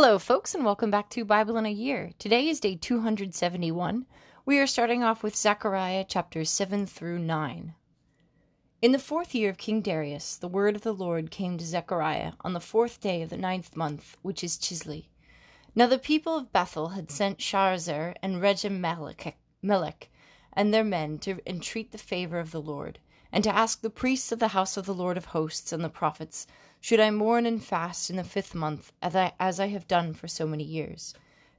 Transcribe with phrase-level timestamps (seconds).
[0.00, 2.12] Hello, folks, and welcome back to Bible in a Year.
[2.20, 4.06] Today is day 271.
[4.46, 7.74] We are starting off with Zechariah chapters 7 through 9.
[8.80, 12.34] In the fourth year of King Darius, the word of the Lord came to Zechariah
[12.42, 15.06] on the fourth day of the ninth month, which is Chislev.
[15.74, 18.78] Now the people of Bethel had sent Sharezer and Regem
[19.62, 20.10] Melech
[20.52, 23.00] and their men to entreat the favor of the Lord,
[23.32, 25.88] and to ask the priests of the house of the Lord of hosts and the
[25.88, 26.46] prophets
[26.80, 30.14] should I mourn and fast in the fifth month, as I, as I have done
[30.14, 31.14] for so many years.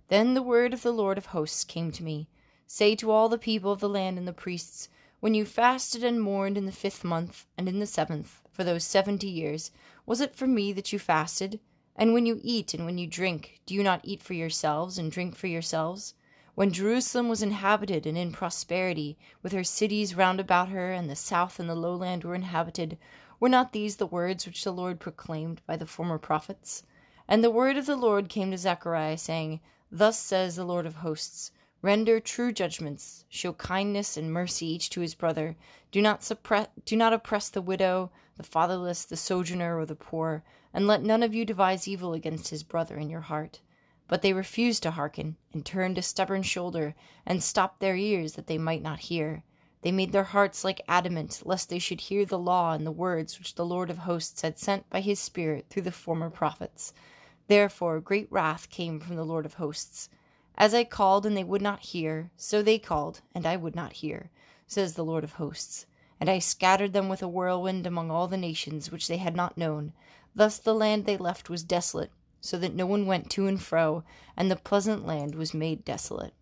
[0.08, 2.28] Then the word of the Lord of hosts came to me
[2.66, 6.22] Say to all the people of the land and the priests, When you fasted and
[6.22, 9.72] mourned in the fifth month and in the seventh, for those seventy years,
[10.06, 11.60] was it for me that you fasted?
[11.96, 15.12] And when you eat and when you drink, do you not eat for yourselves and
[15.12, 16.14] drink for yourselves?
[16.56, 21.16] When Jerusalem was inhabited and in prosperity, with her cities round about her, and the
[21.16, 22.98] south and the lowland were inhabited,
[23.40, 26.84] were not these the words which the Lord proclaimed by the former prophets?
[27.28, 30.96] And the word of the Lord came to Zechariah, saying, Thus says the Lord of
[30.96, 35.56] hosts Render true judgments, show kindness and mercy each to his brother.
[35.92, 40.44] Do not suppress, do not oppress the widow, the fatherless, the sojourner, or the poor,
[40.74, 43.62] and let none of you devise evil against his brother in your heart.
[44.10, 48.48] But they refused to hearken, and turned a stubborn shoulder, and stopped their ears that
[48.48, 49.44] they might not hear.
[49.82, 53.40] They made their hearts like adamant, lest they should hear the law and the words
[53.40, 56.94] which the Lord of hosts had sent by his Spirit through the former prophets.
[57.48, 60.10] Therefore great wrath came from the Lord of hosts.
[60.58, 63.94] As I called, and they would not hear, so they called, and I would not
[63.94, 64.30] hear,
[64.68, 65.86] says the Lord of hosts.
[66.20, 69.58] And I scattered them with a whirlwind among all the nations which they had not
[69.58, 69.94] known.
[70.36, 74.04] Thus the land they left was desolate, so that no one went to and fro,
[74.36, 76.34] and the pleasant land was made desolate.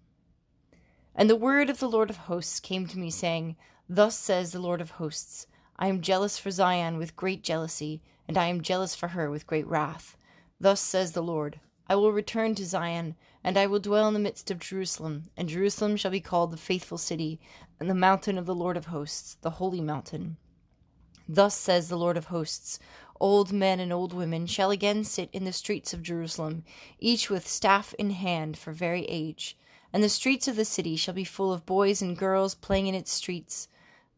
[1.20, 3.56] And the word of the Lord of hosts came to me, saying,
[3.90, 5.48] Thus says the Lord of hosts
[5.80, 9.48] I am jealous for Zion with great jealousy, and I am jealous for her with
[9.48, 10.16] great wrath.
[10.60, 14.20] Thus says the Lord I will return to Zion, and I will dwell in the
[14.20, 17.40] midst of Jerusalem, and Jerusalem shall be called the faithful city,
[17.80, 20.38] and the mountain of the Lord of hosts, the holy mountain.
[21.28, 22.80] Thus says the Lord of hosts
[23.20, 26.64] Old men and old women shall again sit in the streets of Jerusalem,
[27.00, 29.58] each with staff in hand for very age
[29.94, 32.96] and the streets of the city shall be full of boys and girls playing in
[32.96, 33.68] its streets.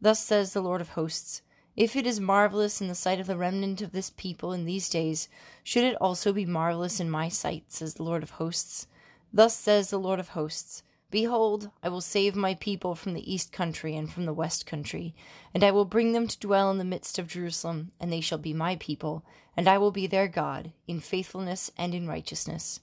[0.01, 1.41] Thus says the Lord of hosts
[1.75, 4.89] If it is marvelous in the sight of the remnant of this people in these
[4.89, 5.29] days,
[5.63, 8.87] should it also be marvelous in my sight, says the Lord of hosts.
[9.31, 13.51] Thus says the Lord of hosts Behold, I will save my people from the east
[13.51, 15.15] country and from the west country,
[15.53, 18.37] and I will bring them to dwell in the midst of Jerusalem, and they shall
[18.37, 19.23] be my people,
[19.57, 22.79] and I will be their God, in faithfulness and in righteousness.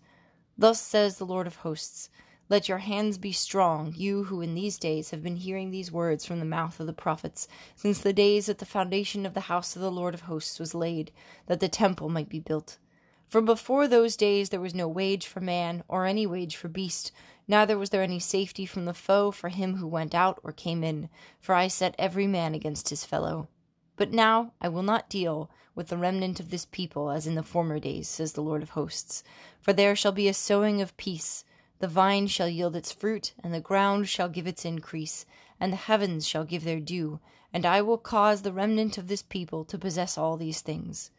[0.59, 2.11] Thus says the Lord of hosts
[2.49, 6.25] let your hands be strong, you who in these days have been hearing these words
[6.25, 9.75] from the mouth of the prophets, since the days that the foundation of the house
[9.75, 11.11] of the Lord of hosts was laid,
[11.47, 12.79] that the temple might be built.
[13.27, 17.13] For before those days there was no wage for man, or any wage for beast,
[17.49, 20.85] neither was there any safety from the foe for him who went out or came
[20.85, 21.09] in,
[21.41, 23.49] for I set every man against his fellow.
[23.97, 27.43] But now I will not deal with the remnant of this people as in the
[27.43, 29.25] former days, says the Lord of hosts,
[29.61, 31.45] for there shall be a sowing of peace
[31.79, 35.27] the vine shall yield its fruit, and the ground shall give its increase,
[35.61, 37.21] and the heavens shall give their dew,
[37.53, 41.11] and I will cause the remnant of this people to possess all these things.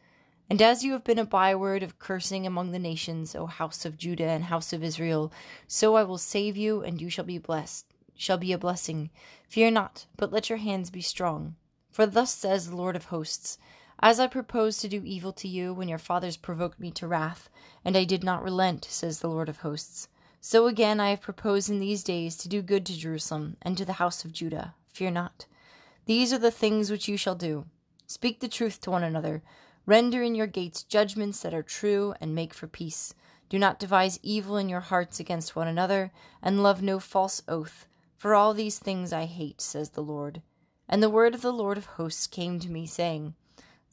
[0.49, 3.97] And as you have been a byword of cursing among the nations, O house of
[3.97, 5.31] Judah and house of Israel,
[5.67, 7.85] so I will save you, and you shall be blessed,
[8.15, 9.09] shall be a blessing.
[9.49, 11.55] Fear not, but let your hands be strong.
[11.91, 13.57] For thus says the Lord of hosts
[13.99, 17.49] As I proposed to do evil to you when your fathers provoked me to wrath,
[17.83, 20.07] and I did not relent, says the Lord of hosts.
[20.39, 23.83] So again I have proposed in these days to do good to Jerusalem and to
[23.83, 24.75] the house of Judah.
[24.93, 25.45] Fear not.
[26.05, 27.65] These are the things which you shall do.
[28.05, 29.43] Speak the truth to one another.
[29.87, 33.13] Render in your gates judgments that are true, and make for peace.
[33.47, 36.11] Do not devise evil in your hearts against one another,
[36.41, 37.87] and love no false oath.
[38.17, 40.41] For all these things I hate, says the Lord.
[40.89, 43.33] And the word of the Lord of hosts came to me, saying,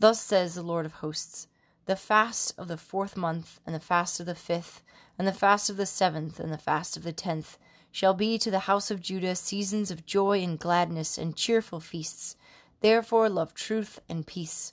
[0.00, 1.46] Thus says the Lord of hosts
[1.86, 4.82] The fast of the fourth month, and the fast of the fifth,
[5.16, 7.56] and the fast of the seventh, and the fast of the tenth,
[7.92, 12.34] shall be to the house of Judah seasons of joy and gladness and cheerful feasts.
[12.80, 14.72] Therefore love truth and peace.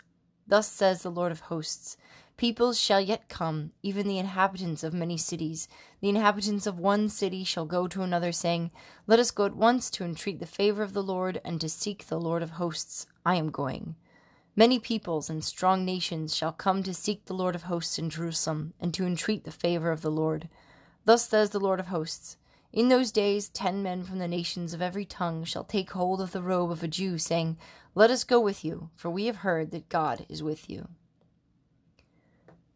[0.52, 1.96] Thus says the Lord of hosts
[2.36, 5.70] Peoples shall yet come, even the inhabitants of many cities.
[6.02, 8.70] The inhabitants of one city shall go to another, saying,
[9.08, 12.06] Let us go at once to entreat the favor of the Lord and to seek
[12.06, 13.06] the Lord of hosts.
[13.26, 13.96] I am going.
[14.54, 18.74] Many peoples and strong nations shall come to seek the Lord of hosts in Jerusalem,
[18.78, 20.50] and to entreat the favor of the Lord.
[21.06, 22.36] Thus says the Lord of hosts
[22.74, 26.32] In those days ten men from the nations of every tongue shall take hold of
[26.32, 27.58] the robe of a Jew, saying,
[27.96, 30.88] Let us go with you, for we have heard that God is with you.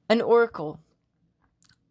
[0.09, 0.80] An oracle.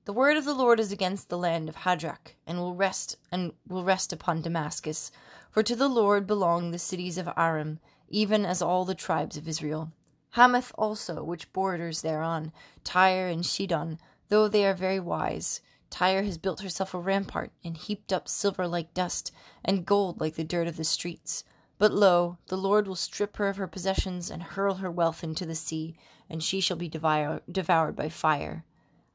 [0.05, 3.53] The word of the Lord is against the land of Hadrach, and will rest and
[3.67, 5.11] will rest upon Damascus.
[5.51, 9.49] For to the Lord belong the cities of Aram, even as all the tribes of
[9.49, 9.93] Israel.
[10.33, 12.53] Hamath also, which borders thereon,
[12.83, 13.99] Tyre and Shidon,
[14.29, 15.63] though they are very wise.
[15.95, 19.31] Tyre has built herself a rampart, and heaped up silver like dust,
[19.65, 21.45] and gold like the dirt of the streets.
[21.79, 25.47] But lo, the Lord will strip her of her possessions, and hurl her wealth into
[25.47, 25.95] the sea,
[26.29, 28.65] and she shall be devour- devoured by fire.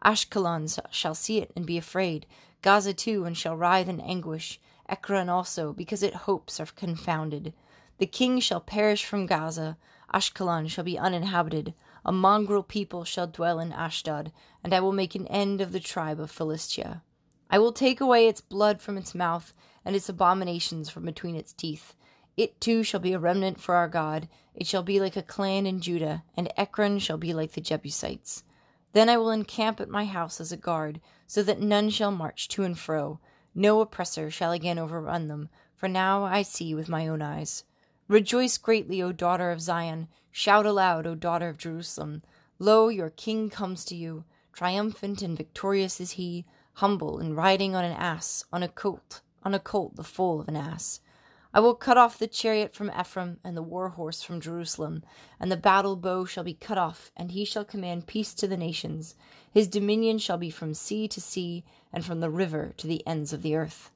[0.06, 2.26] Ashkelon shall see it and be afraid,
[2.62, 7.54] Gaza too, and shall writhe in anguish, Ekron also, because its hopes are confounded.
[7.98, 9.78] The king shall perish from Gaza,
[10.14, 11.74] Ashkelon shall be uninhabited,
[12.06, 14.32] a mongrel people shall dwell in Ashdod,
[14.64, 17.04] and I will make an end of the tribe of Philistia.
[17.50, 19.54] I will take away its blood from its mouth,
[19.84, 21.96] and its abominations from between its teeth.
[22.38, 24.30] It too shall be a remnant for our God.
[24.56, 28.44] It shall be like a clan in Judah, and Ekron shall be like the Jebusites.
[28.94, 32.48] Then I will encamp at my house as a guard, so that none shall march
[32.50, 33.20] to and fro.
[33.54, 37.64] No oppressor shall again overrun them, for now I see with my own eyes.
[38.10, 40.08] Rejoice greatly, O daughter of Zion.
[40.32, 42.24] Shout aloud, O daughter of Jerusalem.
[42.58, 44.24] Lo, your king comes to you.
[44.52, 49.54] Triumphant and victorious is he, humble and riding on an ass, on a colt, on
[49.54, 51.02] a colt the foal of an ass.
[51.54, 55.04] I will cut off the chariot from Ephraim, and the war horse from Jerusalem,
[55.40, 58.58] and the battle bow shall be cut off, and he shall command peace to the
[58.58, 59.14] nations.
[59.52, 61.64] His dominion shall be from sea to sea,
[61.94, 63.92] and from the river to the ends of the earth.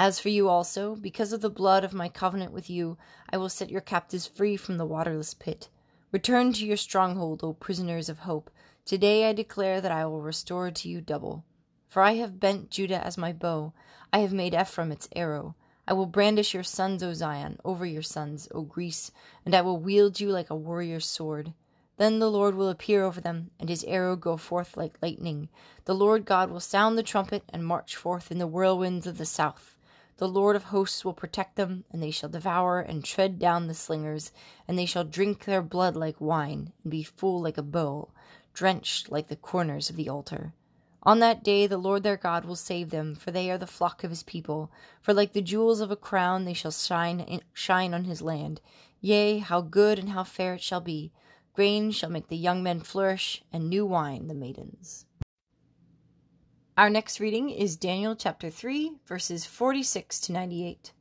[0.00, 2.96] As for you also, because of the blood of my covenant with you,
[3.30, 5.70] I will set your captives free from the waterless pit.
[6.12, 8.48] Return to your stronghold, O prisoners of hope.
[8.84, 11.44] Today I declare that I will restore to you double.
[11.88, 13.72] For I have bent Judah as my bow,
[14.12, 15.56] I have made Ephraim its arrow.
[15.88, 19.10] I will brandish your sons, O Zion, over your sons, O Greece,
[19.44, 21.54] and I will wield you like a warrior's sword.
[21.96, 25.48] Then the Lord will appear over them, and his arrow go forth like lightning.
[25.86, 29.26] The Lord God will sound the trumpet and march forth in the whirlwinds of the
[29.26, 29.74] south.
[30.18, 33.74] The Lord of hosts will protect them, and they shall devour and tread down the
[33.74, 34.32] slingers,
[34.66, 38.10] and they shall drink their blood like wine, and be full like a bowl,
[38.52, 40.54] drenched like the corners of the altar.
[41.04, 44.02] On that day the Lord their God will save them, for they are the flock
[44.02, 44.72] of his people.
[45.00, 48.60] For like the jewels of a crown they shall shine in, shine on his land.
[49.00, 51.12] Yea, how good and how fair it shall be.
[51.54, 55.06] Grain shall make the young men flourish, and new wine the maidens.
[56.78, 60.92] Our next reading is Daniel chapter 3, verses 46 to 98.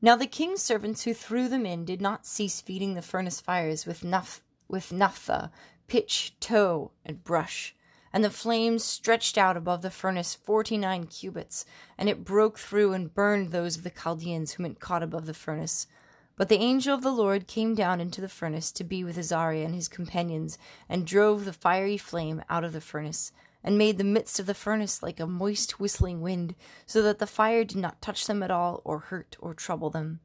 [0.00, 3.86] Now the king's servants who threw them in did not cease feeding the furnace fires
[3.86, 5.52] with, naph- with naphtha,
[5.86, 7.76] pitch, tow, and brush.
[8.12, 11.64] And the flames stretched out above the furnace forty nine cubits,
[11.96, 15.32] and it broke through and burned those of the Chaldeans whom it caught above the
[15.32, 15.86] furnace.
[16.34, 19.64] But the angel of the Lord came down into the furnace to be with Azariah
[19.64, 20.58] and his companions,
[20.88, 23.30] and drove the fiery flame out of the furnace
[23.64, 26.54] and made the midst of the furnace like a moist whistling wind,
[26.86, 30.20] so that the fire did not touch them at all, or hurt, or trouble them.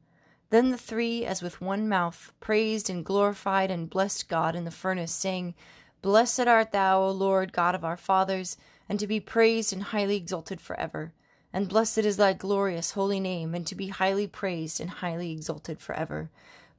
[0.50, 4.70] Then the three, as with one mouth, praised and glorified and blessed God in the
[4.70, 5.54] furnace, saying,
[6.00, 8.56] Blessed art thou, O Lord God of our fathers,
[8.88, 11.12] and to be praised and highly exalted for ever.
[11.52, 15.80] And blessed is thy glorious holy name, and to be highly praised and highly exalted
[15.80, 16.30] for ever.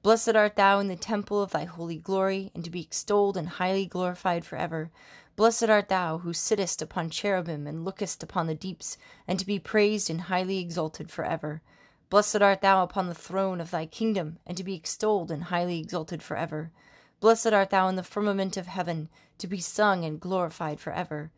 [0.01, 3.50] Blessed art thou in the temple of thy holy glory, and to be extolled and
[3.50, 4.91] highly glorified for ever.
[5.36, 9.60] Blessed art thou who sittest upon cherubim and lookest upon the deeps, and to be
[9.60, 11.62] praised and highly exalted for ever.
[12.10, 15.79] Blessed art thou upon the throne of thy kingdom, and to be extolled and highly
[15.79, 16.72] exalted for ever.
[17.20, 21.29] Blessed art thou in the firmament of heaven, to be sung and glorified for ever.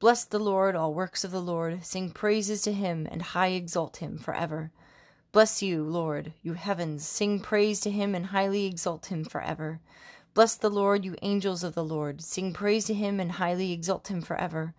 [0.00, 3.98] Bless the Lord, all works of the Lord, sing praises to him, and high exalt
[3.98, 4.72] him for ever.
[5.30, 9.78] Bless you, Lord, you heavens, sing praise to him, and highly exalt him for ever.
[10.32, 12.22] Bless the Lord, you angels of the Lord.
[12.22, 14.72] Sing praise to him and highly exalt him forever.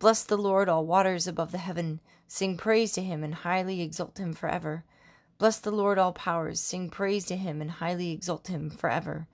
[0.00, 2.00] Bless the Lord, all waters above the heaven.
[2.26, 4.82] Sing praise to him and highly exalt him forever.
[5.38, 6.60] Bless the Lord, all powers.
[6.60, 9.28] Sing praise to him and highly exalt him forever.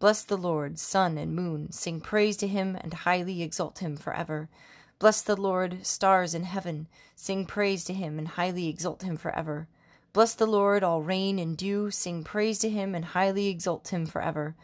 [0.00, 1.72] Bless the Lord, sun and moon.
[1.72, 4.50] Sing praise to him and highly exalt him forever.
[4.98, 6.88] Bless the Lord, stars in heaven.
[7.16, 9.66] Sing praise to him and highly exalt him forever.
[10.12, 11.90] Bless the Lord, all rain and dew.
[11.90, 14.56] Sing praise to him and highly exalt him forever.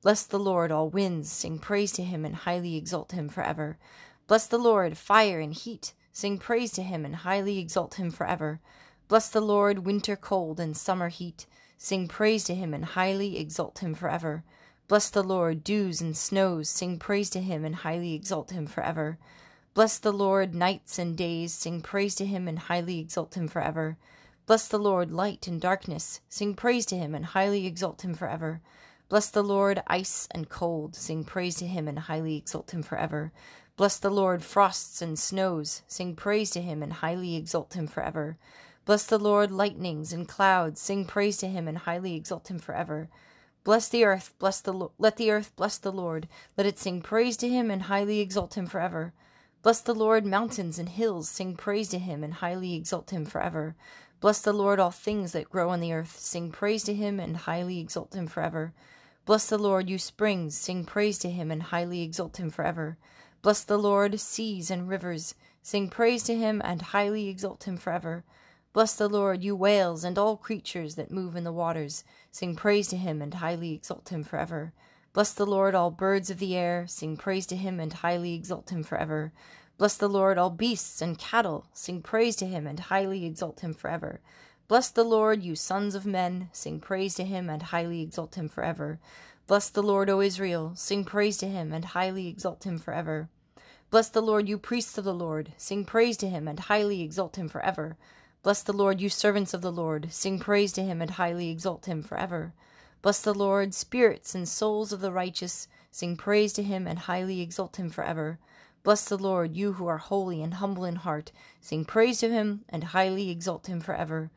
[0.00, 3.76] Bless the Lord, all winds, sing praise to him and highly exalt him forever.
[4.26, 8.60] Bless the Lord, fire and heat, sing praise to him and highly exalt him forever.
[9.08, 11.46] Bless the Lord, winter cold and summer heat,
[11.76, 14.42] sing praise to him and highly exalt him forever.
[14.88, 19.18] Bless the Lord, dews and snows, sing praise to him and highly exalt him forever.
[19.74, 23.98] Bless the Lord, nights and days, sing praise to him and highly exalt him forever.
[24.46, 28.60] Bless the Lord, light and darkness, sing praise to him and highly exalt him forever.
[29.08, 33.32] Bless the Lord, ice and cold, sing praise to him and highly exalt him forever.
[33.76, 35.82] Bless the Lord, frosts and snows.
[35.86, 38.36] Sing praise to him and highly exalt him forever.
[38.84, 40.80] Bless the Lord, lightnings and clouds.
[40.80, 43.08] Sing praise to him and highly exalt him forever.
[43.64, 46.28] Bless the earth, bless the Lo- let the earth bless the Lord.
[46.58, 49.14] Let it sing praise to him and highly exalt him forever.
[49.62, 51.30] Bless the Lord, mountains and hills.
[51.30, 53.74] Sing praise to him and highly exalt him forever.
[54.24, 56.18] Bless the Lord, all things that grow on the earth.
[56.18, 58.72] Sing praise to him and highly exalt him forever.
[59.26, 60.56] Bless the Lord, you springs.
[60.56, 62.96] Sing praise to him and highly exalt him forever.
[63.42, 65.34] Bless the Lord, seas and rivers.
[65.62, 68.24] Sing praise to him and highly exalt him forever.
[68.72, 72.02] Bless the Lord, you whales and all creatures that move in the waters.
[72.32, 74.72] Sing praise to him and highly exalt him forever.
[75.12, 76.86] Bless the Lord, all birds of the air.
[76.86, 79.34] Sing praise to him and highly exalt him forever.
[79.76, 81.66] Bless the Lord, all beasts and cattle.
[81.72, 84.20] Sing praise to him and highly exalt him forever.
[84.68, 86.48] Bless the Lord, you sons of men.
[86.52, 89.00] Sing praise to him and highly exalt him forever.
[89.46, 90.72] Bless the Lord, O Israel.
[90.74, 93.28] Sing praise to him and highly exalt him forever.
[93.90, 95.52] Bless the Lord, you priests of the Lord.
[95.58, 97.96] Sing praise to him and highly exalt him forever.
[98.42, 100.12] Bless the Lord, you servants of the Lord.
[100.12, 102.54] Sing praise to him and highly exalt him forever.
[103.02, 105.68] Bless the Lord, spirits and souls of the righteous.
[105.90, 108.38] Sing praise to him and highly exalt him forever.
[108.84, 111.32] Bless the Lord, you who are holy and humble in heart.
[111.60, 114.30] Sing praise to him and highly exalt him forever.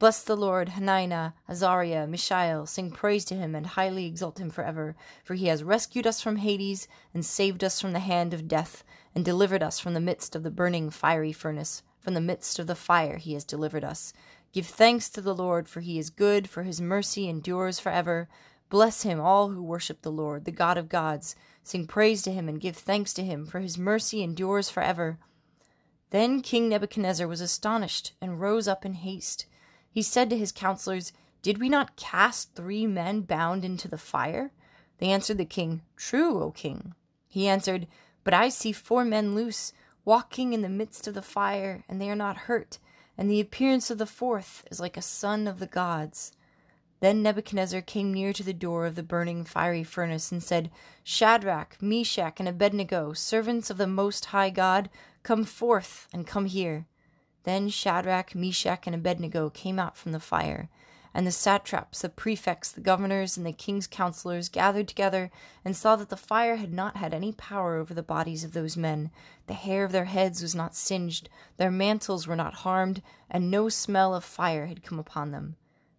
[0.00, 2.66] Bless the Lord, Hananiah, Azariah, Mishael.
[2.66, 4.96] Sing praise to him and highly exalt him forever.
[5.22, 8.82] For he has rescued us from Hades and saved us from the hand of death
[9.14, 11.84] and delivered us from the midst of the burning fiery furnace.
[12.00, 14.12] From the midst of the fire he has delivered us.
[14.52, 18.28] Give thanks to the Lord, for he is good, for his mercy endures forever.
[18.68, 21.36] Bless him, all who worship the Lord, the God of gods.
[21.62, 25.18] Sing praise to him and give thanks to him, for his mercy endures forever.
[26.10, 29.46] Then King Nebuchadnezzar was astonished and rose up in haste.
[29.90, 34.52] He said to his counselors, Did we not cast three men bound into the fire?
[34.98, 36.94] They answered the king, True, O king.
[37.28, 37.86] He answered,
[38.24, 39.72] But I see four men loose,
[40.04, 42.78] walking in the midst of the fire, and they are not hurt,
[43.16, 46.32] and the appearance of the fourth is like a son of the gods.
[47.02, 50.70] Then Nebuchadnezzar came near to the door of the burning fiery furnace and said,
[51.02, 54.88] Shadrach, Meshach, and Abednego, servants of the Most High God,
[55.24, 56.86] come forth and come here.
[57.42, 60.68] Then Shadrach, Meshach, and Abednego came out from the fire.
[61.12, 65.32] And the satraps, the prefects, the governors, and the king's counselors gathered together
[65.64, 68.76] and saw that the fire had not had any power over the bodies of those
[68.76, 69.10] men.
[69.48, 73.68] The hair of their heads was not singed, their mantles were not harmed, and no
[73.68, 75.56] smell of fire had come upon them.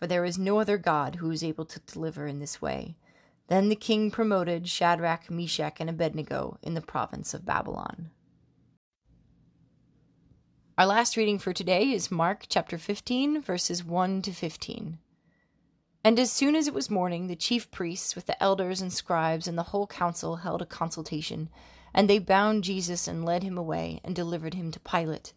[0.00, 2.96] for there is no other God who is able to deliver in this way.
[3.48, 8.10] Then the king promoted Shadrach, Meshach, and Abednego in the province of Babylon.
[10.78, 14.98] Our last reading for today is Mark chapter 15, verses 1 to 15.
[16.02, 19.46] And as soon as it was morning, the chief priests, with the elders and scribes
[19.46, 21.50] and the whole council, held a consultation.
[21.92, 25.34] And they bound Jesus and led him away and delivered him to Pilate.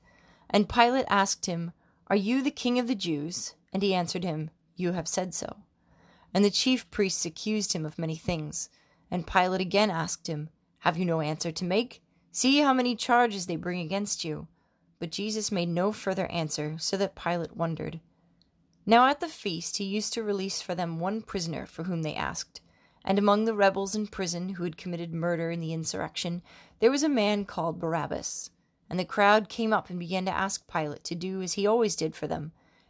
[0.49, 1.73] And Pilate asked him,
[2.07, 3.55] Are you the king of the Jews?
[3.73, 5.57] And he answered him, You have said so.
[6.31, 8.69] And the chief priests accused him of many things.
[9.09, 10.49] And Pilate again asked him,
[10.79, 12.03] Have you no answer to make?
[12.31, 14.47] See how many charges they bring against you.
[14.99, 17.99] But Jesus made no further answer, so that Pilate wondered.
[18.85, 22.15] Now at the feast he used to release for them one prisoner for whom they
[22.15, 22.61] asked.
[23.03, 26.41] And among the rebels in prison who had committed murder in the insurrection,
[26.79, 28.51] there was a man called Barabbas.
[28.89, 31.95] And the crowd came up and began to ask Pilate to do as he always
[31.95, 32.51] did for them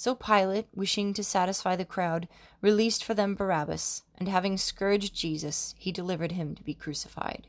[0.00, 2.26] So Pilate, wishing to satisfy the crowd,
[2.62, 7.48] released for them Barabbas, and having scourged Jesus, he delivered him to be crucified.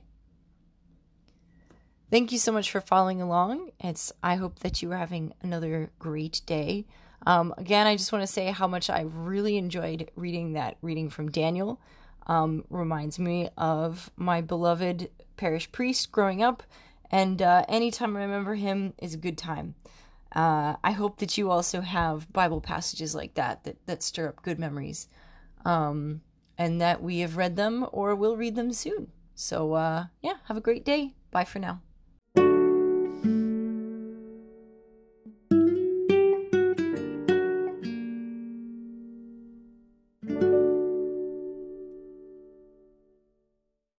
[2.10, 3.72] Thank you so much for following along.
[3.80, 6.88] It's I hope that you are having another great day.
[7.26, 11.10] Um, again, I just want to say how much I really enjoyed reading that reading
[11.10, 11.80] from Daniel.
[12.28, 16.64] Um, reminds me of my beloved parish priest growing up,
[17.10, 19.76] and uh, anytime I remember him is a good time.
[20.34, 24.42] Uh, I hope that you also have Bible passages like that that, that stir up
[24.44, 25.08] good memories,
[25.66, 26.22] um,
[26.58, 29.12] and that we have read them or will read them soon.
[29.36, 31.16] So, uh, yeah, have a great day.
[31.32, 31.82] Bye for now.